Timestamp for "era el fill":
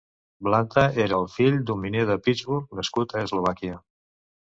1.03-1.61